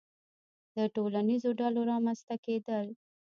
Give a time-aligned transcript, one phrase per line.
[0.75, 2.85] •د ټولنیزو ډلو رامنځته کېدل.